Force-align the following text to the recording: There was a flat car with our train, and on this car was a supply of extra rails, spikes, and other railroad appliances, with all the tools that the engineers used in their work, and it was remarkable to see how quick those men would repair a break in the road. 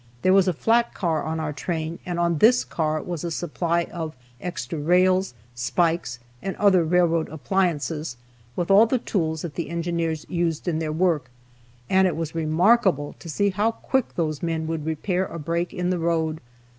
There 0.23 0.33
was 0.33 0.47
a 0.47 0.51
flat 0.53 0.95
car 0.95 1.29
with 1.29 1.39
our 1.39 1.53
train, 1.53 1.99
and 2.07 2.19
on 2.19 2.39
this 2.39 2.63
car 2.63 2.99
was 3.03 3.23
a 3.23 3.29
supply 3.29 3.83
of 3.83 4.15
extra 4.41 4.79
rails, 4.79 5.35
spikes, 5.53 6.17
and 6.41 6.55
other 6.55 6.83
railroad 6.83 7.29
appliances, 7.29 8.17
with 8.55 8.71
all 8.71 8.87
the 8.87 8.97
tools 8.97 9.43
that 9.43 9.53
the 9.53 9.69
engineers 9.69 10.25
used 10.27 10.67
in 10.67 10.79
their 10.79 10.91
work, 10.91 11.29
and 11.87 12.07
it 12.07 12.15
was 12.17 12.33
remarkable 12.33 13.13
to 13.19 13.29
see 13.29 13.51
how 13.51 13.73
quick 13.73 14.15
those 14.15 14.41
men 14.41 14.65
would 14.65 14.87
repair 14.87 15.25
a 15.27 15.37
break 15.37 15.71
in 15.71 15.91
the 15.91 15.99
road. 15.99 16.41